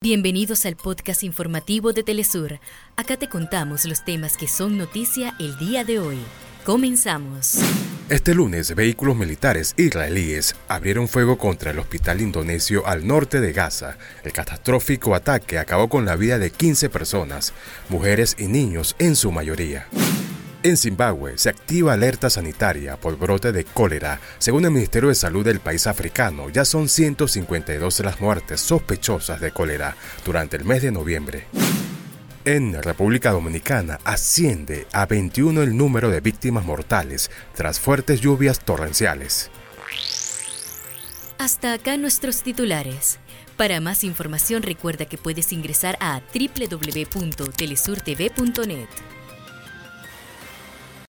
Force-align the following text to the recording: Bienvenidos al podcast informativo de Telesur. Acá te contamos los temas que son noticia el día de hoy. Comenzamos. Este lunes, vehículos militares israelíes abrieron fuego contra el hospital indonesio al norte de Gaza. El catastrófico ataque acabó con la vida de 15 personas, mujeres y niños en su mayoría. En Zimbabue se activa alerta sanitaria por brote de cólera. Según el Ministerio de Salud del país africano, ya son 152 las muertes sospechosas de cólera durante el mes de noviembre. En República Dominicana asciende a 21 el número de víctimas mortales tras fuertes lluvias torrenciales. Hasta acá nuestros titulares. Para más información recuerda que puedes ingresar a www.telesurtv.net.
Bienvenidos 0.00 0.64
al 0.64 0.76
podcast 0.76 1.24
informativo 1.24 1.92
de 1.92 2.04
Telesur. 2.04 2.60
Acá 2.94 3.16
te 3.16 3.28
contamos 3.28 3.84
los 3.84 4.04
temas 4.04 4.36
que 4.36 4.46
son 4.46 4.78
noticia 4.78 5.34
el 5.40 5.58
día 5.58 5.82
de 5.82 5.98
hoy. 5.98 6.18
Comenzamos. 6.64 7.58
Este 8.08 8.32
lunes, 8.32 8.72
vehículos 8.76 9.16
militares 9.16 9.74
israelíes 9.76 10.54
abrieron 10.68 11.08
fuego 11.08 11.36
contra 11.36 11.72
el 11.72 11.80
hospital 11.80 12.20
indonesio 12.20 12.86
al 12.86 13.08
norte 13.08 13.40
de 13.40 13.52
Gaza. 13.52 13.98
El 14.22 14.32
catastrófico 14.32 15.16
ataque 15.16 15.58
acabó 15.58 15.88
con 15.88 16.04
la 16.04 16.14
vida 16.14 16.38
de 16.38 16.52
15 16.52 16.90
personas, 16.90 17.52
mujeres 17.88 18.36
y 18.38 18.46
niños 18.46 18.94
en 19.00 19.16
su 19.16 19.32
mayoría. 19.32 19.88
En 20.64 20.76
Zimbabue 20.76 21.38
se 21.38 21.50
activa 21.50 21.92
alerta 21.92 22.28
sanitaria 22.28 22.96
por 22.96 23.16
brote 23.16 23.52
de 23.52 23.64
cólera. 23.64 24.18
Según 24.38 24.64
el 24.64 24.72
Ministerio 24.72 25.08
de 25.08 25.14
Salud 25.14 25.44
del 25.44 25.60
país 25.60 25.86
africano, 25.86 26.50
ya 26.50 26.64
son 26.64 26.88
152 26.88 28.00
las 28.00 28.20
muertes 28.20 28.60
sospechosas 28.60 29.40
de 29.40 29.52
cólera 29.52 29.94
durante 30.24 30.56
el 30.56 30.64
mes 30.64 30.82
de 30.82 30.90
noviembre. 30.90 31.44
En 32.44 32.82
República 32.82 33.30
Dominicana 33.30 34.00
asciende 34.02 34.88
a 34.92 35.06
21 35.06 35.62
el 35.62 35.76
número 35.76 36.10
de 36.10 36.20
víctimas 36.20 36.64
mortales 36.64 37.30
tras 37.54 37.78
fuertes 37.78 38.20
lluvias 38.20 38.58
torrenciales. 38.58 39.52
Hasta 41.38 41.72
acá 41.72 41.96
nuestros 41.96 42.42
titulares. 42.42 43.20
Para 43.56 43.80
más 43.80 44.02
información 44.02 44.64
recuerda 44.64 45.04
que 45.04 45.18
puedes 45.18 45.52
ingresar 45.52 45.96
a 46.00 46.20
www.telesurtv.net. 46.34 48.88